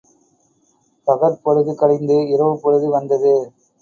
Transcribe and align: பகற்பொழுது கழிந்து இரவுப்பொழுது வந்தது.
பகற்பொழுது 1.07 1.75
கழிந்து 1.75 2.17
இரவுப்பொழுது 2.33 2.89
வந்தது. 2.89 3.35